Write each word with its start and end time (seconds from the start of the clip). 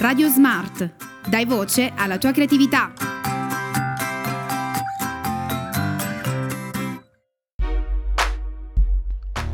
Radio 0.00 0.28
Smart. 0.28 0.94
Dai 1.28 1.44
voce 1.44 1.92
alla 1.94 2.16
tua 2.16 2.32
creatività. 2.32 2.90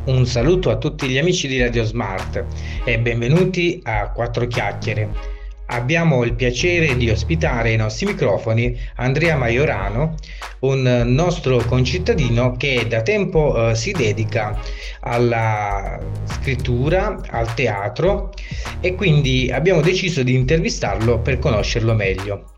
Un 0.05 0.25
saluto 0.25 0.69
a 0.69 0.77
tutti 0.77 1.09
gli 1.09 1.17
amici 1.17 1.49
di 1.49 1.59
Radio 1.59 1.83
Smart 1.83 2.45
e 2.85 2.97
benvenuti 2.97 3.81
a 3.83 4.09
Quattro 4.11 4.47
Chiacchiere 4.47 5.35
abbiamo 5.67 6.23
il 6.23 6.33
piacere 6.33 6.95
di 6.95 7.09
ospitare 7.09 7.69
ai 7.69 7.77
nostri 7.77 8.05
microfoni 8.05 8.77
Andrea 8.95 9.35
Maiorano, 9.35 10.15
un 10.59 11.03
nostro 11.05 11.57
concittadino 11.57 12.55
che 12.57 12.85
da 12.87 13.01
tempo 13.01 13.69
eh, 13.69 13.75
si 13.75 13.91
dedica 13.91 14.59
alla 15.01 15.99
scrittura, 16.25 17.19
al 17.29 17.53
teatro 17.53 18.31
e 18.79 18.95
quindi 18.95 19.51
abbiamo 19.51 19.81
deciso 19.81 20.23
di 20.23 20.33
intervistarlo 20.33 21.19
per 21.19 21.39
conoscerlo 21.39 21.93
meglio. 21.93 22.51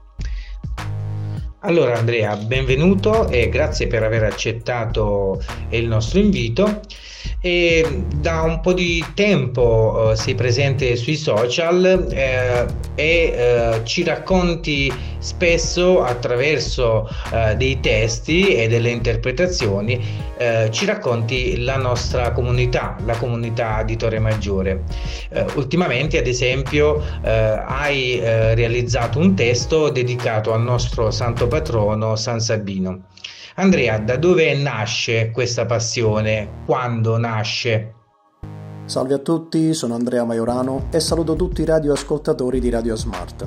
Allora 1.64 1.98
Andrea, 1.98 2.38
benvenuto 2.38 3.28
e 3.28 3.50
grazie 3.50 3.88
per 3.88 4.04
aver 4.04 4.24
accettato 4.24 5.44
il 5.70 5.88
nostro 5.88 6.20
invito 6.20 6.82
e 7.42 8.04
da 8.16 8.42
un 8.42 8.60
po' 8.60 8.74
di 8.74 9.04
tempo 9.14 10.10
uh, 10.12 10.14
sei 10.14 10.36
presente 10.36 10.96
sui 10.98 11.16
social 11.16 12.08
eh, 12.12 12.66
e 12.96 13.78
uh, 13.80 13.84
ci 13.86 14.04
racconti 14.04 14.92
spesso 15.20 16.04
attraverso 16.04 17.08
uh, 17.32 17.56
dei 17.56 17.80
testi 17.80 18.56
e 18.56 18.68
delle 18.68 18.90
interpretazioni 18.90 20.28
ci 20.70 20.86
racconti 20.86 21.62
la 21.66 21.76
nostra 21.76 22.32
comunità, 22.32 22.96
la 23.04 23.18
comunità 23.18 23.84
di 23.84 23.98
Torre 23.98 24.20
Maggiore. 24.20 24.84
ultimamente 25.56 26.18
ad 26.18 26.28
esempio 26.28 27.04
hai 27.22 28.22
realizzato 28.22 29.20
un 29.20 29.36
testo 29.36 29.90
dedicato 29.90 30.54
al 30.54 30.62
nostro 30.62 31.12
santo 31.12 31.48
patrono 31.48 32.16
San 32.16 32.40
Sabino. 32.40 33.02
Andrea, 33.60 34.00
da 34.00 34.16
dove 34.16 34.56
nasce 34.56 35.32
questa 35.32 35.66
passione? 35.66 36.64
Quando 36.66 37.18
nasce? 37.18 37.94
Salve 38.86 39.16
a 39.16 39.18
tutti, 39.18 39.74
sono 39.74 39.96
Andrea 39.96 40.24
Maiorano 40.24 40.86
e 40.90 41.02
saluto 41.02 41.36
tutti 41.36 41.64
i 41.64 41.66
radioascoltatori 41.66 42.62
di 42.62 42.70
Radio 42.70 42.96
Smart. 42.96 43.46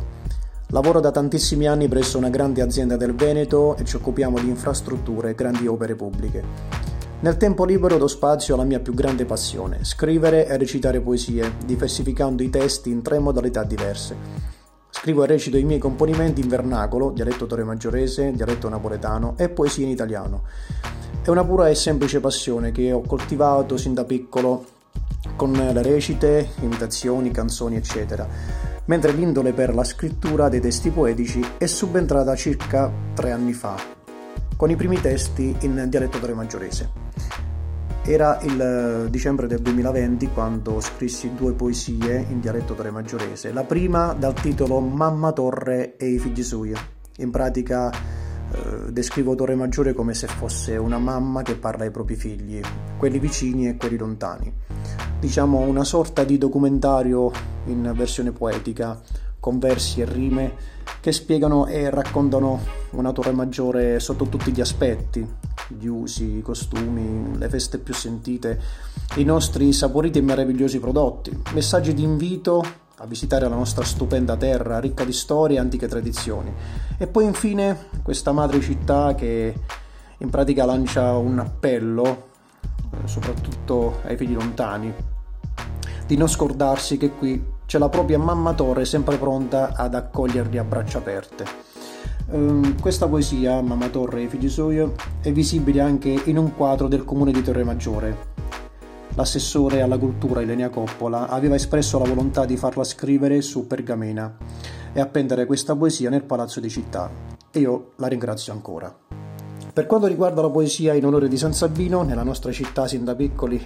Lavoro 0.69 1.01
da 1.01 1.11
tantissimi 1.11 1.67
anni 1.67 1.89
presso 1.89 2.19
una 2.19 2.29
grande 2.29 2.61
azienda 2.61 2.99
del 2.99 3.15
Veneto 3.15 3.75
e 3.79 3.87
ci 3.87 3.97
occupiamo 3.97 4.39
di 4.39 4.49
infrastrutture 4.49 5.31
e 5.31 5.35
grandi 5.35 5.67
opere 5.67 5.95
pubbliche. 5.95 6.45
Nel 7.21 7.39
tempo 7.39 7.65
libero 7.65 7.97
do 7.97 8.07
spazio 8.07 8.53
alla 8.53 8.65
mia 8.65 8.81
più 8.81 8.93
grande 8.93 9.25
passione, 9.25 9.79
scrivere 9.83 10.47
e 10.47 10.59
recitare 10.59 11.01
poesie, 11.01 11.55
diversificando 11.65 12.43
i 12.43 12.51
testi 12.51 12.91
in 12.91 13.01
tre 13.01 13.19
modalità 13.19 13.65
diverse 13.65 14.61
Scrivo 15.03 15.25
e 15.25 15.27
recito 15.27 15.57
i 15.57 15.65
miei 15.65 15.81
componimenti 15.81 16.43
in 16.43 16.47
vernacolo, 16.47 17.11
dialetto 17.11 17.47
toremaggiorese, 17.47 18.31
dialetto 18.31 18.69
napoletano 18.69 19.35
e 19.37 19.49
poesia 19.49 19.85
in 19.85 19.91
italiano. 19.91 20.45
È 21.21 21.29
una 21.29 21.45
pura 21.45 21.69
e 21.69 21.75
semplice 21.75 22.21
passione 22.21 22.71
che 22.71 22.93
ho 22.93 23.01
coltivato 23.01 23.77
sin 23.77 23.95
da 23.95 24.05
piccolo 24.05 24.65
con 25.35 25.51
le 25.51 25.83
recite, 25.83 26.51
imitazioni, 26.61 27.33
canzoni, 27.33 27.75
eccetera, 27.75 28.29
mentre 28.85 29.11
l'indole 29.11 29.53
per 29.53 29.75
la 29.75 29.83
scrittura 29.83 30.49
dei 30.49 30.61
testi 30.61 30.91
poetici 30.91 31.45
è 31.59 31.67
subentrata 31.67 32.37
circa 32.37 32.89
tre 33.13 33.33
anni 33.33 33.55
fa, 33.55 33.75
con 34.55 34.71
i 34.71 34.77
primi 34.77 35.01
testi 35.01 35.57
in 35.63 35.85
dialetto 35.89 36.21
toremaggiorese. 36.21 37.52
Era 38.05 38.41
il 38.41 38.61
eh, 38.61 39.11
dicembre 39.11 39.47
del 39.47 39.61
2020 39.61 40.31
quando 40.31 40.81
scrissi 40.81 41.35
due 41.35 41.53
poesie 41.53 42.27
in 42.31 42.41
dialetto 42.41 42.75
toremaggiorese. 42.75 43.53
La 43.53 43.63
prima 43.63 44.13
dal 44.13 44.35
titolo 44.35 44.81
Mamma 44.81 45.31
Torre 45.31 45.97
e 45.97 46.09
i 46.09 46.19
figli 46.19 46.43
suoi. 46.43 46.75
In 47.19 47.31
pratica 47.31 47.93
eh, 47.93 48.91
descrivo 48.91 49.37
Torre 49.37 49.55
Maggiore 49.55 49.93
come 49.93 50.15
se 50.15 50.27
fosse 50.27 50.77
una 50.77 50.99
mamma 50.99 51.43
che 51.43 51.55
parla 51.55 51.85
ai 51.85 51.93
propri 51.93 52.17
figli, 52.17 52.61
quelli 52.99 53.21
vicini 53.21 53.69
e 53.69 53.77
quelli 53.77 53.97
lontani. 53.97 54.53
Diciamo 55.21 55.61
una 55.61 55.85
sorta 55.85 56.25
di 56.25 56.39
documentario 56.39 57.31
in 57.67 57.93
versione 57.95 58.33
poetica, 58.33 59.01
con 59.39 59.61
versi 59.61 60.01
e 60.01 60.07
rime 60.07 60.55
che 61.01 61.13
spiegano 61.13 61.67
e 61.67 61.89
raccontano 61.89 62.61
una 62.91 63.13
Torre 63.13 63.33
Maggiore 63.33 64.01
sotto 64.01 64.25
tutti 64.27 64.51
gli 64.51 64.61
aspetti, 64.61 65.25
gli 65.79 65.87
usi, 65.87 66.39
i 66.39 66.43
costumi, 66.43 67.37
le 67.37 67.49
feste 67.49 67.79
più 67.79 67.95
sentite, 67.95 68.61
i 69.17 69.25
nostri 69.25 69.73
saporiti 69.73 70.19
e 70.19 70.23
meravigliosi 70.23 70.79
prodotti, 70.79 71.37
messaggi 71.53 71.95
di 71.95 72.03
invito 72.03 72.65
a 72.97 73.07
visitare 73.07 73.49
la 73.49 73.57
nostra 73.57 73.85
stupenda 73.85 74.37
terra 74.37 74.79
ricca 74.79 75.05
di 75.05 75.13
storie 75.13 75.57
e 75.57 75.61
antiche 75.61 75.89
tradizioni. 75.89 76.53
E 76.99 77.07
poi 77.09 77.25
infine 77.25 77.89
questa 78.03 78.31
madre 78.31 78.61
città 78.61 79.15
che 79.15 79.55
in 80.19 80.31
pratica 80.31 80.65
lancia 80.65 81.17
un 81.17 81.39
appello, 81.41 82.29
eh, 82.93 83.09
soprattutto 83.09 84.01
ai 84.05 84.17
figli 84.17 84.35
lontani, 84.35 84.95
di 86.07 86.17
non 86.17 86.29
scordarsi 86.29 86.97
che 86.97 87.11
qui 87.11 87.45
c'è 87.67 87.79
la 87.79 87.89
propria 87.89 88.19
mamma 88.19 88.53
Torre 88.53 88.85
sempre 88.85 89.17
pronta 89.17 89.73
ad 89.75 89.95
accoglierli 89.95 90.59
a 90.59 90.65
braccia 90.65 90.99
aperte. 90.99 91.72
Um, 92.33 92.81
questa 92.81 93.07
poesia, 93.09 93.61
Mamma 93.61 93.89
Torre 93.89 94.23
e 94.23 94.29
figli 94.29 94.49
suoi, 94.49 94.91
è 95.21 95.31
visibile 95.33 95.83
anche 95.83 96.23
in 96.25 96.39
un 96.39 96.55
quadro 96.57 96.89
del 96.89 97.05
comune 97.05 97.31
di 97.31 97.43
Torre 97.43 97.63
Maggiore. 97.63 98.31
L'assessore 99.15 99.83
alla 99.83 99.99
cultura 99.99 100.41
Ilenia 100.41 100.71
Coppola 100.71 101.29
aveva 101.29 101.57
espresso 101.57 101.99
la 101.99 102.09
volontà 102.09 102.47
di 102.47 102.57
farla 102.57 102.85
scrivere 102.85 103.43
su 103.43 103.67
pergamena 103.67 104.35
e 104.95 105.01
appendere 105.01 105.45
questa 105.45 105.77
poesia 105.77 106.09
nel 106.09 106.25
palazzo 106.25 106.61
di 106.61 106.71
città 106.71 107.11
e 107.51 107.59
io 107.59 107.91
la 107.97 108.07
ringrazio 108.07 108.55
ancora. 108.55 109.12
Per 109.75 109.87
quanto 109.87 110.07
riguarda 110.07 110.43
la 110.43 110.51
poesia 110.51 110.93
in 110.93 111.07
onore 111.07 111.29
di 111.29 111.39
San 111.39 111.55
Sabino, 111.55 112.03
nella 112.03 112.23
nostra 112.23 112.53
città 112.53 112.87
sin 112.87 113.05
da 113.05 113.15
piccoli 113.15 113.59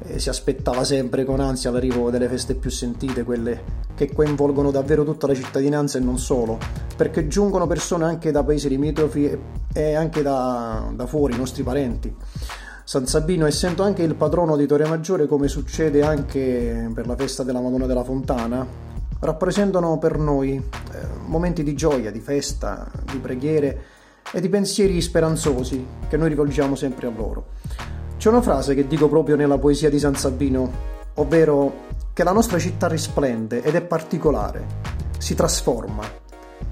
eh, 0.00 0.18
si 0.18 0.28
aspettava 0.28 0.82
sempre 0.82 1.24
con 1.24 1.38
ansia 1.38 1.70
l'arrivo 1.70 2.10
delle 2.10 2.26
feste 2.26 2.56
più 2.56 2.68
sentite, 2.68 3.22
quelle 3.22 3.84
che 3.94 4.12
coinvolgono 4.12 4.72
davvero 4.72 5.04
tutta 5.04 5.28
la 5.28 5.34
cittadinanza 5.36 5.98
e 5.98 6.00
non 6.00 6.18
solo, 6.18 6.58
perché 6.96 7.28
giungono 7.28 7.68
persone 7.68 8.04
anche 8.04 8.32
da 8.32 8.42
paesi 8.42 8.68
limitrofi 8.68 9.38
e 9.72 9.94
anche 9.94 10.20
da, 10.20 10.90
da 10.92 11.06
fuori, 11.06 11.34
i 11.34 11.38
nostri 11.38 11.62
parenti. 11.62 12.12
San 12.82 13.06
Sabino, 13.06 13.46
essendo 13.46 13.84
anche 13.84 14.02
il 14.02 14.16
patrono 14.16 14.56
di 14.56 14.66
Torre 14.66 14.88
Maggiore, 14.88 15.28
come 15.28 15.46
succede 15.46 16.02
anche 16.02 16.90
per 16.92 17.06
la 17.06 17.14
festa 17.14 17.44
della 17.44 17.60
Madonna 17.60 17.86
della 17.86 18.02
Fontana, 18.02 18.66
rappresentano 19.20 19.96
per 19.98 20.18
noi 20.18 20.54
eh, 20.56 20.98
momenti 21.24 21.62
di 21.62 21.74
gioia, 21.74 22.10
di 22.10 22.20
festa, 22.20 22.90
di 23.12 23.18
preghiere 23.18 23.94
e 24.32 24.40
di 24.40 24.48
pensieri 24.48 25.00
speranzosi 25.00 25.86
che 26.08 26.16
noi 26.16 26.28
rivolgiamo 26.28 26.74
sempre 26.74 27.06
a 27.06 27.10
loro. 27.10 27.46
C'è 28.16 28.28
una 28.28 28.42
frase 28.42 28.74
che 28.74 28.86
dico 28.86 29.08
proprio 29.08 29.36
nella 29.36 29.58
poesia 29.58 29.90
di 29.90 29.98
San 29.98 30.14
Sabino, 30.14 30.94
ovvero 31.14 31.84
che 32.12 32.24
la 32.24 32.32
nostra 32.32 32.58
città 32.58 32.88
risplende 32.88 33.62
ed 33.62 33.74
è 33.74 33.82
particolare, 33.82 34.64
si 35.18 35.34
trasforma. 35.34 36.02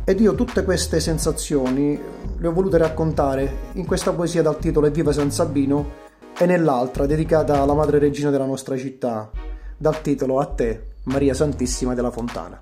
Ed 0.04 0.20
io 0.20 0.34
tutte 0.34 0.64
queste 0.64 1.00
sensazioni 1.00 2.00
le 2.36 2.46
ho 2.46 2.52
volute 2.52 2.78
raccontare 2.78 3.70
in 3.72 3.86
questa 3.86 4.12
poesia 4.12 4.42
dal 4.42 4.58
titolo 4.58 4.86
Evviva 4.86 5.12
San 5.12 5.30
Sabino 5.30 6.02
e 6.36 6.46
nell'altra 6.46 7.06
dedicata 7.06 7.60
alla 7.60 7.74
madre 7.74 7.98
regina 7.98 8.30
della 8.30 8.46
nostra 8.46 8.76
città, 8.76 9.30
dal 9.76 10.00
titolo 10.00 10.40
A 10.40 10.46
te, 10.46 10.94
Maria 11.04 11.34
Santissima 11.34 11.94
della 11.94 12.10
Fontana. 12.10 12.60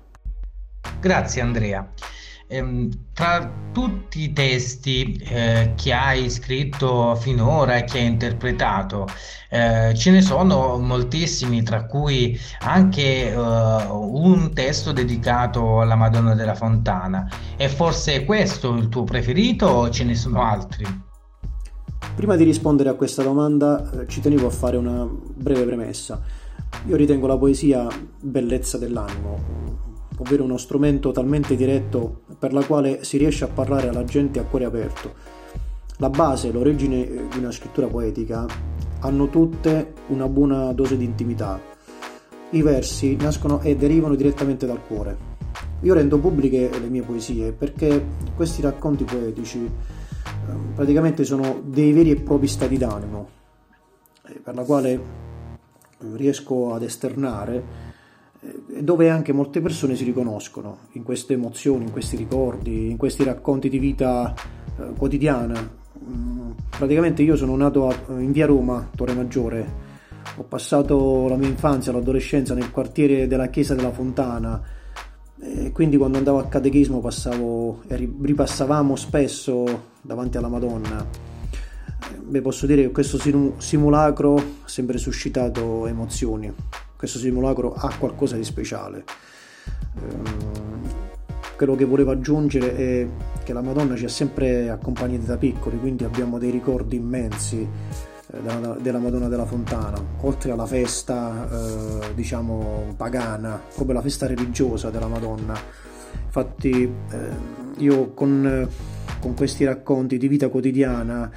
Grazie 0.99 1.41
Andrea 1.41 1.89
tra 3.13 3.51
tutti 3.71 4.21
i 4.21 4.33
testi 4.33 5.15
eh, 5.23 5.73
che 5.75 5.93
hai 5.93 6.29
scritto 6.29 7.15
finora 7.15 7.77
e 7.77 7.83
che 7.85 7.99
hai 7.99 8.05
interpretato, 8.05 9.07
eh, 9.49 9.93
ce 9.95 10.11
ne 10.11 10.21
sono 10.21 10.77
moltissimi, 10.77 11.63
tra 11.63 11.85
cui 11.85 12.39
anche 12.61 13.31
eh, 13.31 13.35
un 13.35 14.51
testo 14.53 14.91
dedicato 14.91 15.81
alla 15.81 15.95
Madonna 15.95 16.35
della 16.35 16.55
Fontana. 16.55 17.27
È 17.55 17.67
forse 17.67 18.25
questo 18.25 18.73
il 18.75 18.89
tuo 18.89 19.03
preferito 19.03 19.65
o 19.65 19.89
ce 19.89 20.03
ne 20.03 20.15
sono 20.15 20.41
altri? 20.41 20.85
Prima 22.15 22.35
di 22.35 22.43
rispondere 22.43 22.89
a 22.89 22.93
questa 22.93 23.23
domanda 23.23 23.89
eh, 24.01 24.07
ci 24.07 24.21
tenevo 24.21 24.47
a 24.47 24.51
fare 24.51 24.77
una 24.77 25.07
breve 25.07 25.63
premessa. 25.63 26.21
Io 26.87 26.95
ritengo 26.95 27.27
la 27.27 27.37
poesia 27.37 27.87
bellezza 28.19 28.77
dell'animo, 28.77 29.92
ovvero 30.17 30.43
uno 30.43 30.57
strumento 30.57 31.11
talmente 31.11 31.55
diretto 31.55 32.21
per 32.37 32.53
la 32.53 32.63
quale 32.63 33.03
si 33.03 33.17
riesce 33.17 33.43
a 33.43 33.47
parlare 33.47 33.89
alla 33.89 34.03
gente 34.03 34.39
a 34.39 34.43
cuore 34.43 34.65
aperto. 34.65 35.13
La 35.97 36.09
base 36.09 36.51
l'origine 36.51 37.27
di 37.31 37.37
una 37.37 37.51
scrittura 37.51 37.87
poetica 37.87 38.45
hanno 38.99 39.29
tutte 39.29 39.93
una 40.07 40.27
buona 40.27 40.71
dose 40.73 40.97
di 40.97 41.05
intimità. 41.05 41.59
I 42.51 42.61
versi 42.61 43.15
nascono 43.15 43.61
e 43.61 43.75
derivano 43.75 44.15
direttamente 44.15 44.65
dal 44.65 44.85
cuore. 44.85 45.31
Io 45.81 45.93
rendo 45.93 46.17
pubbliche 46.17 46.69
le 46.69 46.87
mie 46.87 47.01
poesie 47.01 47.51
perché 47.51 48.05
questi 48.35 48.61
racconti 48.61 49.03
poetici 49.03 49.57
ehm, 49.59 50.73
praticamente 50.75 51.25
sono 51.25 51.61
dei 51.65 51.91
veri 51.91 52.11
e 52.11 52.15
propri 52.15 52.47
stati 52.47 52.77
d'animo, 52.77 53.27
eh, 54.27 54.39
per 54.41 54.55
la 54.55 54.63
quale 54.63 55.21
riesco 56.15 56.73
ad 56.73 56.83
esternare 56.83 57.57
eh, 57.57 57.82
dove 58.79 59.09
anche 59.09 59.31
molte 59.31 59.61
persone 59.61 59.95
si 59.95 60.03
riconoscono 60.03 60.79
in 60.93 61.03
queste 61.03 61.33
emozioni, 61.33 61.85
in 61.85 61.91
questi 61.91 62.15
ricordi, 62.15 62.89
in 62.89 62.97
questi 62.97 63.23
racconti 63.23 63.69
di 63.69 63.79
vita 63.79 64.33
eh, 64.77 64.93
quotidiana. 64.97 65.81
Mm, 66.05 66.51
praticamente 66.77 67.21
io 67.23 67.35
sono 67.35 67.55
nato 67.55 67.93
in 68.09 68.31
via 68.31 68.45
Roma, 68.45 68.89
Torre 68.95 69.13
Maggiore, 69.13 69.91
ho 70.35 70.43
passato 70.43 71.27
la 71.27 71.35
mia 71.35 71.47
infanzia, 71.47 71.91
l'adolescenza 71.91 72.53
nel 72.53 72.71
quartiere 72.71 73.27
della 73.27 73.47
Chiesa 73.47 73.75
della 73.75 73.91
Fontana 73.91 74.61
e 75.39 75.71
quindi 75.71 75.97
quando 75.97 76.17
andavo 76.17 76.39
a 76.39 76.47
catechismo 76.47 76.99
passavo 77.01 77.81
ripassavamo 77.87 78.95
spesso 78.95 79.91
davanti 80.01 80.37
alla 80.37 80.47
Madonna. 80.47 81.05
Beh, 82.21 82.41
posso 82.41 82.65
dire 82.65 82.83
che 82.83 82.91
questo 82.91 83.19
simulacro 83.57 84.35
ha 84.35 84.43
sempre 84.65 84.97
suscitato 84.97 85.85
emozioni. 85.87 86.53
Questo 87.03 87.19
simulacro 87.19 87.73
ha 87.73 87.93
qualcosa 87.99 88.37
di 88.37 88.45
speciale. 88.45 89.03
Ehm, 89.99 90.23
quello 91.57 91.75
che 91.75 91.83
volevo 91.83 92.11
aggiungere 92.11 92.77
è 92.77 93.07
che 93.43 93.51
la 93.51 93.59
Madonna 93.59 93.97
ci 93.97 94.05
ha 94.05 94.07
sempre 94.07 94.69
accompagnati 94.69 95.25
da 95.25 95.35
piccoli, 95.35 95.77
quindi 95.79 96.05
abbiamo 96.05 96.39
dei 96.39 96.49
ricordi 96.49 96.95
immensi 96.95 97.57
eh, 97.57 98.39
della, 98.39 98.77
della, 98.79 98.99
Madonna 98.99 99.27
della 99.27 99.45
Fontana, 99.45 100.01
oltre 100.21 100.51
alla 100.51 100.65
festa 100.65 101.45
eh, 101.51 102.13
diciamo 102.13 102.93
pagana, 102.95 103.61
proprio 103.75 103.95
la 103.95 104.01
festa 104.01 104.25
religiosa 104.25 104.89
della 104.89 105.07
Madonna. 105.07 105.59
Infatti 106.23 106.71
eh, 106.71 107.29
io 107.79 108.13
con, 108.13 108.65
con, 109.19 109.33
questi 109.33 109.65
racconti 109.65 110.17
di 110.17 110.29
vita 110.29 110.47
quotidiana 110.47 111.29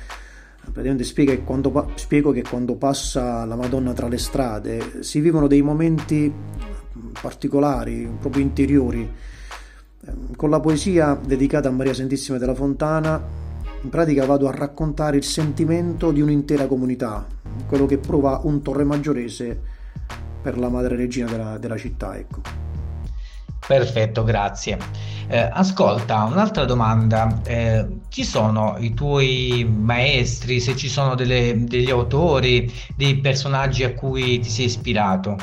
praticamente 0.72 1.04
che, 1.04 1.42
quando, 1.42 1.90
spiego 1.94 2.32
che 2.32 2.42
quando 2.42 2.76
passa 2.76 3.44
la 3.44 3.56
Madonna 3.56 3.92
tra 3.92 4.08
le 4.08 4.18
strade 4.18 5.02
si 5.02 5.20
vivono 5.20 5.46
dei 5.46 5.62
momenti 5.62 6.32
particolari, 7.20 8.08
proprio 8.18 8.42
interiori. 8.42 9.10
Con 10.36 10.50
la 10.50 10.60
poesia 10.60 11.18
dedicata 11.22 11.68
a 11.68 11.72
Maria 11.72 11.94
Santissima 11.94 12.38
della 12.38 12.54
Fontana 12.54 13.44
in 13.82 13.88
pratica 13.90 14.24
vado 14.24 14.48
a 14.48 14.52
raccontare 14.52 15.16
il 15.16 15.24
sentimento 15.24 16.10
di 16.10 16.20
un'intera 16.20 16.66
comunità, 16.66 17.26
quello 17.66 17.86
che 17.86 17.98
prova 17.98 18.40
un 18.44 18.62
torre 18.62 18.84
maggiorese 18.84 19.60
per 20.42 20.58
la 20.58 20.68
madre 20.68 20.96
regina 20.96 21.30
della, 21.30 21.58
della 21.58 21.76
città. 21.76 22.16
Ecco. 22.16 22.55
Perfetto, 23.66 24.22
grazie. 24.22 24.78
Eh, 25.28 25.48
ascolta, 25.52 26.24
un'altra 26.24 26.64
domanda. 26.64 27.40
Eh, 27.44 27.86
ci 28.08 28.24
sono 28.24 28.76
i 28.78 28.94
tuoi 28.94 29.68
maestri, 29.68 30.60
se 30.60 30.76
ci 30.76 30.88
sono 30.88 31.14
delle, 31.14 31.64
degli 31.64 31.90
autori, 31.90 32.72
dei 32.94 33.18
personaggi 33.18 33.84
a 33.84 33.92
cui 33.94 34.38
ti 34.38 34.48
sei 34.48 34.66
ispirato? 34.66 35.36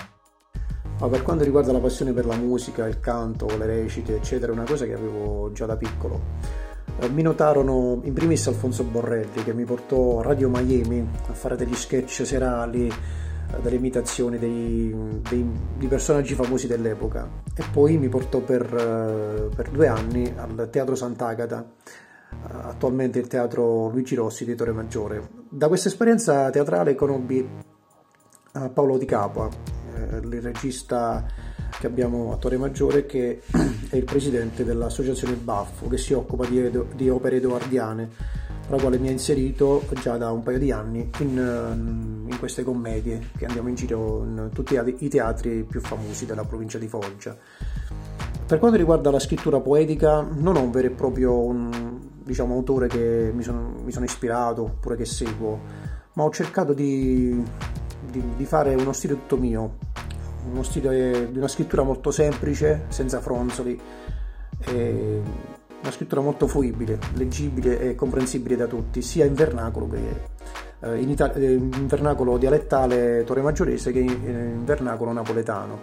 Ma 1.00 1.08
per 1.10 1.22
quanto 1.22 1.44
riguarda 1.44 1.72
la 1.72 1.80
passione 1.80 2.14
per 2.14 2.26
la 2.26 2.36
musica, 2.36 2.86
il 2.86 3.00
canto, 3.00 3.48
le 3.58 3.66
recite, 3.66 4.16
eccetera, 4.16 4.52
è 4.52 4.56
una 4.56 4.66
cosa 4.66 4.86
che 4.86 4.94
avevo 4.94 5.52
già 5.52 5.66
da 5.66 5.76
piccolo 5.76 6.64
eh, 7.00 7.10
mi 7.10 7.22
notarono 7.22 8.02
in 8.04 8.14
primis 8.14 8.48
Alfonso 8.48 8.84
Borrelli 8.84 9.44
che 9.44 9.54
mi 9.54 9.64
portò 9.64 10.20
a 10.20 10.24
Radio 10.24 10.50
Miami 10.50 11.08
a 11.28 11.34
fare 11.34 11.56
degli 11.56 11.74
sketch 11.74 12.26
serali, 12.26 12.92
eh, 13.54 13.62
delle 13.62 13.76
imitazioni 13.76 14.38
dei, 14.38 14.94
dei, 15.30 15.46
di 15.78 15.88
personaggi 15.88 16.34
famosi 16.34 16.68
dell'epoca 16.68 17.30
e 17.56 17.64
poi 17.72 17.98
mi 17.98 18.10
portò 18.10 18.40
per, 18.40 18.62
eh, 18.62 19.56
per 19.56 19.70
due 19.70 19.88
anni 19.88 20.34
al 20.36 20.70
Teatro 20.72 20.96
Sant'Agata, 20.96 21.66
attualmente 22.46 23.20
il 23.20 23.28
Teatro 23.28 23.90
Luigi 23.90 24.16
Rossi 24.16 24.44
di 24.44 24.56
Torre 24.56 24.72
Maggiore. 24.72 25.30
Da 25.50 25.68
questa 25.68 25.88
esperienza 25.88 26.50
teatrale 26.50 26.96
conobbi 26.96 27.48
Paolo 28.74 28.98
Di 28.98 29.06
Capua, 29.06 29.50
il 30.22 30.42
regista 30.42 31.26
che 31.80 31.88
abbiamo 31.88 32.32
a 32.32 32.38
Torre 32.38 32.58
Maggiore 32.58 33.06
che 33.06 33.42
è 33.90 33.96
il 33.96 34.04
presidente 34.04 34.64
dell'associazione 34.64 35.34
Baffo 35.36 35.88
che 35.88 35.98
si 35.98 36.14
occupa 36.14 36.46
di, 36.46 36.72
di 36.96 37.10
opere 37.10 37.38
edoardiane 37.38 38.10
la 38.70 38.78
quale 38.78 38.98
mi 38.98 39.10
ha 39.10 39.12
inserito 39.12 39.84
già 40.02 40.18
da 40.18 40.32
un 40.32 40.42
paio 40.42 40.58
di 40.58 40.72
anni 40.72 41.10
in, 41.20 41.38
ehm, 41.38 42.23
queste 42.44 42.66
commedie 42.66 43.30
che 43.38 43.46
andiamo 43.46 43.70
in 43.70 43.76
giro 43.76 44.22
in 44.26 44.50
tutti 44.52 44.78
i 44.98 45.08
teatri 45.08 45.64
più 45.64 45.80
famosi 45.80 46.26
della 46.26 46.44
provincia 46.44 46.78
di 46.78 46.90
Foggia. 46.90 47.34
Per 48.46 48.60
quanto 48.60 48.76
riguarda 48.76 49.10
la 49.12 49.20
scrittura 49.20 49.62
poetica, 49.62 50.20
non 50.20 50.58
ho 50.58 50.62
un 50.62 50.70
vero 50.70 50.88
e 50.88 50.90
proprio 50.90 51.40
un, 51.40 52.02
diciamo, 52.22 52.54
autore 52.54 52.88
che 52.88 53.32
mi 53.34 53.44
sono, 53.44 53.76
mi 53.82 53.94
sono, 53.94 54.04
ispirato 54.04 54.64
oppure 54.64 54.98
che 54.98 55.06
seguo, 55.06 55.58
ma 56.16 56.24
ho 56.24 56.30
cercato 56.32 56.74
di, 56.74 57.42
di, 58.12 58.22
di 58.36 58.46
fare 58.46 58.76
uno 58.76 58.92
stile 58.92 59.14
tutto 59.14 59.38
mio, 59.38 59.78
uno 60.52 60.64
stile 60.64 61.32
di 61.32 61.38
una 61.38 61.48
scrittura 61.48 61.84
molto 61.84 62.12
semplice, 62.12 62.88
senza 62.90 63.22
fronzoli, 63.22 63.80
una 64.66 65.92
scrittura 65.92 66.20
molto 66.20 66.48
fruibile, 66.48 67.00
leggibile 67.14 67.80
e 67.80 67.96
comprensibile 67.96 68.58
da 68.58 68.68
tutti, 68.68 69.02
sia 69.02 69.24
in 69.24 69.34
vernacolo 69.34 69.88
che 69.88 70.32
eh, 70.84 71.00
in, 71.00 71.10
Ita- 71.10 71.34
eh, 71.34 71.54
in 71.54 71.88
vernacolo 71.88 72.38
dialettale 72.38 73.24
torremaggiorese 73.26 73.92
che 73.92 74.00
in 74.00 74.64
vernacolo 74.66 75.12
napoletano. 75.12 75.80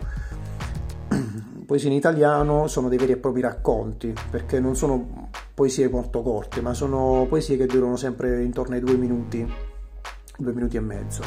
Poesie 1.67 1.89
in 1.89 1.97
italiano 1.97 2.67
sono 2.67 2.89
dei 2.89 2.99
veri 2.99 3.13
e 3.13 3.17
propri 3.17 3.41
racconti, 3.41 4.13
perché 4.31 4.61
non 4.61 4.77
sono 4.77 5.29
poesie 5.55 5.89
molto 5.89 6.23
corte, 6.23 6.61
ma 6.61 6.75
sono 6.75 7.27
poesie 7.29 7.57
che 7.57 7.67
durano 7.67 7.97
sempre 7.97 8.43
intorno 8.43 8.75
ai 8.75 8.81
due 8.81 8.97
minuti, 8.97 9.47
due 10.37 10.53
minuti 10.53 10.77
e 10.77 10.81
mezzo. 10.81 11.23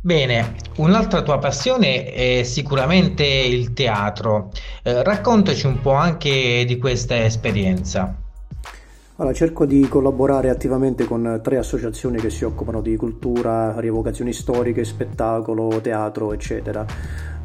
Bene, 0.00 0.54
un'altra 0.76 1.22
tua 1.22 1.38
passione 1.38 2.12
è 2.12 2.42
sicuramente 2.42 3.24
il 3.24 3.72
teatro. 3.72 4.50
Eh, 4.82 5.02
raccontaci 5.02 5.66
un 5.66 5.80
po' 5.80 5.94
anche 5.94 6.64
di 6.66 6.76
questa 6.76 7.24
esperienza. 7.24 8.23
Allora, 9.16 9.32
cerco 9.32 9.64
di 9.64 9.86
collaborare 9.86 10.50
attivamente 10.50 11.04
con 11.04 11.40
tre 11.42 11.56
associazioni 11.56 12.18
che 12.18 12.30
si 12.30 12.44
occupano 12.44 12.80
di 12.80 12.96
cultura, 12.96 13.78
rievocazioni 13.78 14.32
storiche, 14.32 14.84
spettacolo, 14.84 15.80
teatro, 15.80 16.32
eccetera. 16.32 16.84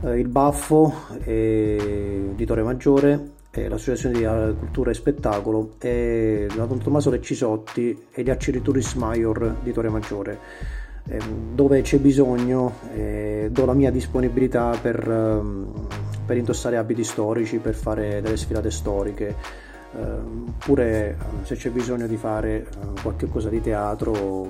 Eh, 0.03 0.17
il 0.17 0.27
Baffo 0.29 0.91
eh, 1.23 2.31
di 2.33 2.45
Torre 2.45 2.63
Maggiore, 2.63 3.37
l'Associazione 3.51 4.17
di 4.17 4.57
Cultura 4.57 4.89
e 4.89 4.93
Spettacolo 4.93 5.71
e 5.79 6.47
la 6.55 6.65
Don 6.65 6.79
Tommaso 6.79 7.09
Leccisotti 7.09 8.05
e 8.09 8.23
gli 8.23 8.29
Accerituris 8.29 8.93
Maior 8.93 9.57
di 9.61 9.71
Torre 9.73 9.89
Maggiore 9.89 10.39
Ehm, 11.11 11.55
dove 11.55 11.81
c'è 11.81 11.97
bisogno 11.97 12.73
eh, 12.93 13.49
do 13.51 13.65
la 13.65 13.73
mia 13.73 13.89
disponibilità 13.89 14.77
per, 14.79 15.09
ehm, 15.09 15.87
per, 16.25 16.37
indossare 16.37 16.77
abiti 16.77 17.03
storici, 17.03 17.57
per 17.57 17.73
fare 17.73 18.21
delle 18.21 18.37
sfilate 18.37 18.69
storiche, 18.69 19.35
oppure 19.91 21.09
ehm, 21.09 21.43
se 21.43 21.55
c'è 21.55 21.71
bisogno 21.71 22.07
di 22.07 22.17
fare 22.17 22.67
qualche 23.01 23.27
cosa 23.27 23.49
di 23.49 23.61
teatro, 23.61 24.47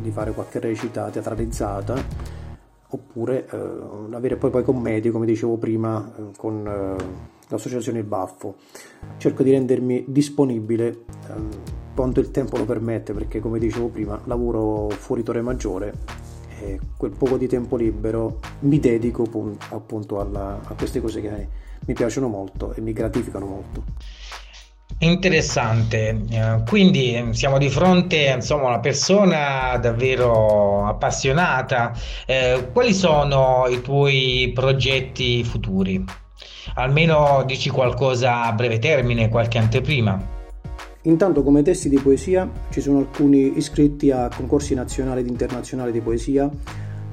di 0.00 0.10
fare 0.10 0.32
qualche 0.32 0.58
recita 0.60 1.08
teatralizzata, 1.10 1.94
oppure 2.90 3.46
avere 4.12 4.36
poi, 4.36 4.50
poi 4.50 4.64
commedie, 4.64 5.10
come 5.10 5.26
dicevo 5.26 5.56
prima, 5.56 6.10
con 6.36 6.96
l'associazione 7.48 8.02
Baffo. 8.02 8.56
Cerco 9.18 9.42
di 9.42 9.50
rendermi 9.50 10.04
disponibile 10.08 11.04
quanto 11.94 12.20
il 12.20 12.30
tempo 12.30 12.56
lo 12.56 12.64
permette, 12.64 13.12
perché 13.12 13.40
come 13.40 13.58
dicevo 13.58 13.88
prima, 13.88 14.20
lavoro 14.24 14.88
fuori 14.90 15.22
Torre 15.22 15.42
Maggiore 15.42 15.92
quel 16.96 17.12
poco 17.12 17.36
di 17.36 17.46
tempo 17.46 17.76
libero 17.76 18.38
mi 18.60 18.78
dedico 18.78 19.26
appunto 19.70 20.20
alla, 20.20 20.60
a 20.62 20.74
queste 20.74 21.00
cose 21.00 21.20
che 21.20 21.48
mi 21.84 21.94
piacciono 21.94 22.28
molto 22.28 22.72
e 22.74 22.80
mi 22.80 22.92
gratificano 22.92 23.46
molto. 23.46 23.84
Interessante, 25.00 26.24
eh, 26.28 26.62
quindi 26.66 27.28
siamo 27.30 27.58
di 27.58 27.68
fronte 27.68 28.32
insomma, 28.34 28.64
a 28.64 28.68
una 28.68 28.80
persona 28.80 29.76
davvero 29.76 30.86
appassionata. 30.86 31.92
Eh, 32.26 32.70
quali 32.72 32.92
sono 32.92 33.66
i 33.68 33.80
tuoi 33.80 34.50
progetti 34.52 35.44
futuri? 35.44 36.04
Almeno 36.74 37.44
dici 37.46 37.70
qualcosa 37.70 38.42
a 38.42 38.52
breve 38.52 38.78
termine, 38.80 39.28
qualche 39.28 39.58
anteprima. 39.58 40.36
Intanto 41.08 41.42
come 41.42 41.62
testi 41.62 41.88
di 41.88 41.98
poesia 41.98 42.50
ci 42.68 42.82
sono 42.82 42.98
alcuni 42.98 43.56
iscritti 43.56 44.10
a 44.10 44.28
concorsi 44.28 44.74
nazionali 44.74 45.20
ed 45.20 45.28
internazionali 45.28 45.90
di 45.90 46.02
poesia, 46.02 46.50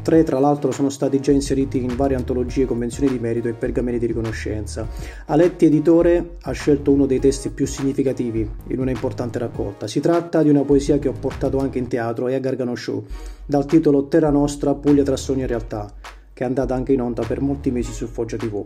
tre 0.01 0.23
tra 0.23 0.37
l'altro 0.37 0.71
sono 0.71 0.89
stati 0.89 1.21
già 1.21 1.31
inseriti 1.31 1.81
in 1.81 1.95
varie 1.95 2.17
antologie, 2.17 2.65
convenzioni 2.65 3.09
di 3.09 3.19
merito 3.19 3.47
e 3.47 3.53
pergameni 3.53 3.97
di 3.97 4.05
riconoscenza. 4.05 4.85
Aletti 5.27 5.63
Editore 5.63 6.31
ha 6.41 6.51
scelto 6.51 6.91
uno 6.91 7.05
dei 7.05 7.19
testi 7.19 7.51
più 7.51 7.65
significativi 7.65 8.47
in 8.67 8.79
una 8.81 8.91
importante 8.91 9.39
raccolta. 9.39 9.87
Si 9.87 10.01
tratta 10.01 10.43
di 10.43 10.49
una 10.49 10.63
poesia 10.63 10.99
che 10.99 11.07
ho 11.07 11.15
portato 11.17 11.59
anche 11.59 11.77
in 11.77 11.87
teatro 11.87 12.27
e 12.27 12.35
a 12.35 12.39
Gargano 12.39 12.75
Show, 12.75 13.05
dal 13.45 13.65
titolo 13.65 14.09
Terra 14.09 14.29
Nostra, 14.29 14.75
Puglia 14.75 15.03
tra 15.03 15.15
sogni 15.15 15.43
e 15.43 15.47
realtà, 15.47 15.89
che 16.33 16.43
è 16.43 16.45
andata 16.45 16.75
anche 16.75 16.91
in 16.91 16.99
onda 16.99 17.23
per 17.25 17.39
molti 17.39 17.71
mesi 17.71 17.93
su 17.93 18.07
Foggia 18.07 18.35
TV. 18.35 18.61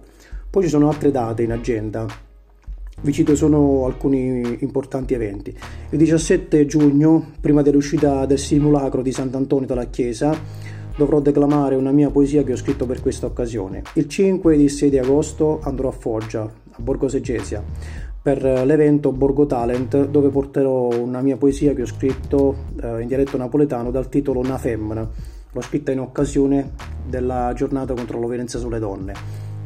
Poi 0.49 0.63
ci 0.63 0.69
sono 0.69 0.89
altre 0.89 1.11
date 1.11 1.43
in 1.43 1.51
agenda, 1.51 2.07
vi 3.01 3.11
cito 3.13 3.35
solo 3.35 3.85
alcuni 3.85 4.57
importanti 4.59 5.13
eventi. 5.13 5.55
Il 5.89 5.97
17 5.97 6.65
giugno, 6.65 7.31
prima 7.39 7.61
dell'uscita 7.61 8.25
del 8.25 8.39
simulacro 8.39 9.01
di 9.01 9.11
Sant'Antonio 9.11 9.67
dalla 9.67 9.85
Chiesa, 9.85 10.37
dovrò 10.97 11.21
declamare 11.21 11.75
una 11.75 11.91
mia 11.91 12.09
poesia 12.09 12.43
che 12.43 12.51
ho 12.51 12.57
scritto 12.57 12.85
per 12.85 13.01
questa 13.01 13.25
occasione. 13.25 13.83
Il 13.93 14.09
5 14.09 14.53
ed 14.53 14.59
il 14.59 14.69
6 14.69 14.89
di 14.89 14.97
agosto 14.97 15.59
andrò 15.63 15.87
a 15.87 15.93
Foggia, 15.93 16.41
a 16.41 16.81
Borgo 16.81 17.07
Segesia, 17.07 17.63
per 18.21 18.43
l'evento 18.43 19.13
Borgo 19.13 19.45
Talent, 19.45 20.07
dove 20.07 20.27
porterò 20.27 20.89
una 20.89 21.21
mia 21.21 21.37
poesia 21.37 21.73
che 21.73 21.83
ho 21.83 21.87
scritto 21.87 22.65
eh, 22.81 23.01
in 23.01 23.07
dialetto 23.07 23.37
napoletano 23.37 23.91
dal 23.91 24.09
titolo 24.09 24.41
Una 24.41 24.57
femmina. 24.57 25.09
L'ho 25.51 25.61
scritta 25.61 25.91
in 25.91 26.01
occasione 26.01 26.73
della 27.07 27.53
giornata 27.55 27.93
contro 27.93 28.19
la 28.19 28.27
violenza 28.27 28.59
sulle 28.59 28.77
donne. 28.77 29.13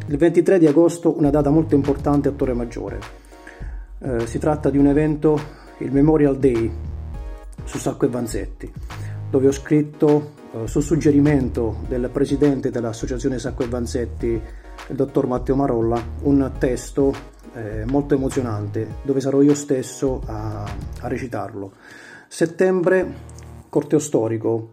Il 0.07 0.17
23 0.17 0.59
di 0.59 0.67
agosto, 0.67 1.17
una 1.17 1.31
data 1.31 1.49
molto 1.49 1.73
importante 1.73 2.27
a 2.27 2.31
Torre 2.31 2.53
Maggiore. 2.53 3.22
Eh, 4.05 4.27
si 4.27 4.37
tratta 4.37 4.69
di 4.69 4.77
un 4.77 4.87
evento, 4.87 5.39
il 5.77 5.93
Memorial 5.93 6.37
Day, 6.37 6.69
su 7.63 7.77
Sacco 7.77 8.03
e 8.03 8.09
Vanzetti, 8.09 8.69
dove 9.29 9.47
ho 9.47 9.51
scritto, 9.53 10.31
eh, 10.51 10.67
su 10.67 10.81
suggerimento 10.81 11.77
del 11.87 12.09
presidente 12.11 12.69
dell'associazione 12.69 13.39
Sacco 13.39 13.63
e 13.63 13.67
Vanzetti, 13.69 14.27
il 14.89 14.95
dottor 14.95 15.25
Matteo 15.27 15.55
Marolla, 15.55 16.03
un 16.23 16.51
testo 16.57 17.13
eh, 17.53 17.85
molto 17.85 18.15
emozionante, 18.15 18.95
dove 19.03 19.21
sarò 19.21 19.41
io 19.41 19.55
stesso 19.55 20.19
a, 20.25 20.65
a 20.99 21.07
recitarlo. 21.07 21.71
Settembre, 22.27 23.13
corteo 23.69 23.99
storico. 23.99 24.71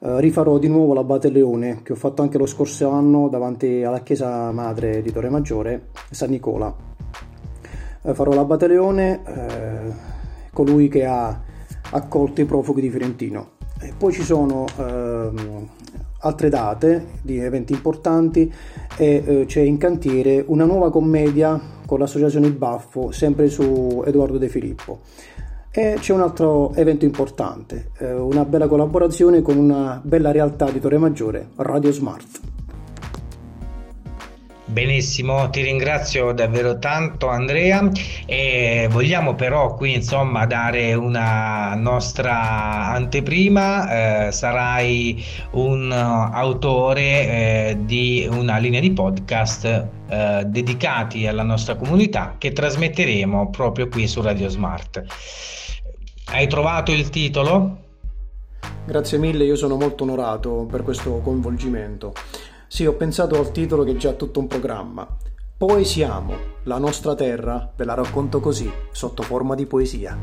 Eh, 0.00 0.20
rifarò 0.20 0.58
di 0.58 0.66
nuovo 0.66 0.94
l'Abate 0.94 1.30
Leone, 1.30 1.82
che 1.84 1.92
ho 1.92 1.96
fatto 1.96 2.22
anche 2.22 2.38
lo 2.38 2.46
scorso 2.46 2.88
anno 2.90 3.28
davanti 3.28 3.84
alla 3.84 4.00
chiesa 4.00 4.50
madre 4.50 5.00
di 5.00 5.12
Torre 5.12 5.28
Maggiore, 5.28 5.90
San 6.10 6.30
Nicola. 6.30 6.93
Eh, 8.06 8.12
farò 8.12 8.34
l'Abate 8.34 8.66
Leone, 8.66 9.22
eh, 9.24 9.92
colui 10.52 10.88
che 10.88 11.06
ha 11.06 11.40
accolto 11.90 12.42
i 12.42 12.44
profughi 12.44 12.82
di 12.82 12.90
Fiorentino. 12.90 13.52
E 13.80 13.94
poi 13.96 14.12
ci 14.12 14.22
sono 14.22 14.66
ehm, 14.76 15.68
altre 16.18 16.48
date 16.50 17.06
di 17.22 17.38
eventi 17.38 17.72
importanti 17.72 18.52
e 18.96 19.22
eh, 19.24 19.44
c'è 19.46 19.60
in 19.60 19.78
cantiere 19.78 20.44
una 20.46 20.64
nuova 20.64 20.90
commedia 20.90 21.58
con 21.86 21.98
l'associazione 21.98 22.50
Baffo, 22.50 23.10
sempre 23.10 23.48
su 23.48 24.02
Edoardo 24.06 24.36
De 24.36 24.48
Filippo. 24.48 25.00
E 25.70 25.96
c'è 25.98 26.12
un 26.12 26.20
altro 26.20 26.72
evento 26.74 27.06
importante, 27.06 27.90
eh, 27.98 28.12
una 28.12 28.44
bella 28.44 28.68
collaborazione 28.68 29.42
con 29.42 29.56
una 29.56 30.00
bella 30.04 30.30
realtà 30.30 30.70
di 30.70 30.78
Torre 30.78 30.98
Maggiore, 30.98 31.48
Radio 31.56 31.90
Smart. 31.90 32.53
Benissimo, 34.74 35.50
ti 35.50 35.62
ringrazio 35.62 36.32
davvero 36.32 36.80
tanto 36.80 37.28
Andrea 37.28 37.88
e 38.26 38.88
vogliamo 38.90 39.36
però 39.36 39.76
qui 39.76 39.94
insomma 39.94 40.46
dare 40.46 40.94
una 40.94 41.76
nostra 41.76 42.88
anteprima, 42.88 44.26
eh, 44.26 44.32
sarai 44.32 45.24
un 45.52 45.92
autore 45.92 47.02
eh, 47.02 47.76
di 47.82 48.28
una 48.28 48.56
linea 48.56 48.80
di 48.80 48.90
podcast 48.90 49.64
eh, 49.64 50.42
dedicati 50.44 51.28
alla 51.28 51.44
nostra 51.44 51.76
comunità 51.76 52.34
che 52.36 52.50
trasmetteremo 52.50 53.50
proprio 53.50 53.86
qui 53.86 54.08
su 54.08 54.22
Radio 54.22 54.48
Smart. 54.48 55.04
Hai 56.32 56.48
trovato 56.48 56.90
il 56.90 57.10
titolo? 57.10 57.78
Grazie 58.86 59.18
mille, 59.18 59.44
io 59.44 59.54
sono 59.54 59.76
molto 59.76 60.02
onorato 60.02 60.66
per 60.68 60.82
questo 60.82 61.20
coinvolgimento. 61.20 62.12
Sì, 62.74 62.86
ho 62.86 62.94
pensato 62.94 63.38
al 63.38 63.52
titolo 63.52 63.84
che 63.84 63.92
è 63.92 63.94
già 63.94 64.14
tutto 64.14 64.40
un 64.40 64.48
programma. 64.48 65.06
Poesiamo, 65.56 66.34
la 66.64 66.78
nostra 66.78 67.14
terra, 67.14 67.72
ve 67.76 67.84
la 67.84 67.94
racconto 67.94 68.40
così, 68.40 68.68
sotto 68.90 69.22
forma 69.22 69.54
di 69.54 69.64
poesia. 69.64 70.18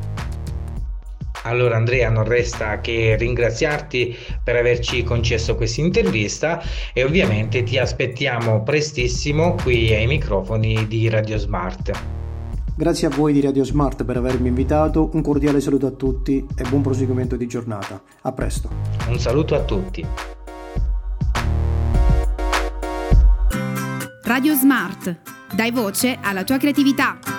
Allora 1.44 1.76
Andrea 1.76 2.10
non 2.10 2.24
resta 2.24 2.82
che 2.82 3.16
ringraziarti 3.18 4.14
per 4.44 4.56
averci 4.56 5.02
concesso 5.02 5.54
questa 5.54 5.80
intervista 5.80 6.62
e 6.92 7.04
ovviamente 7.04 7.62
ti 7.62 7.78
aspettiamo 7.78 8.62
prestissimo 8.62 9.54
qui 9.54 9.94
ai 9.94 10.06
microfoni 10.06 10.86
di 10.86 11.08
Radio 11.08 11.38
Smart. 11.38 11.90
Grazie 12.76 13.06
a 13.06 13.10
voi 13.16 13.32
di 13.32 13.40
Radio 13.40 13.64
Smart 13.64 14.04
per 14.04 14.18
avermi 14.18 14.48
invitato, 14.48 15.08
un 15.14 15.22
cordiale 15.22 15.62
saluto 15.62 15.86
a 15.86 15.92
tutti 15.92 16.46
e 16.54 16.68
buon 16.68 16.82
proseguimento 16.82 17.36
di 17.36 17.46
giornata. 17.46 18.02
A 18.20 18.32
presto. 18.32 18.68
Un 19.08 19.18
saluto 19.18 19.54
a 19.54 19.60
tutti. 19.60 20.06
Radio 24.24 24.54
Smart. 24.54 25.16
Dai 25.52 25.72
voce 25.72 26.18
alla 26.22 26.44
tua 26.44 26.56
creatività. 26.56 27.31